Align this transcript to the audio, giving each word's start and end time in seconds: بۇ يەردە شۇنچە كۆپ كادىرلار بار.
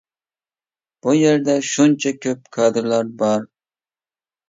بۇ 1.03 1.13
يەردە 1.17 1.59
شۇنچە 1.73 2.15
كۆپ 2.27 2.53
كادىرلار 2.61 3.15
بار. 3.25 3.49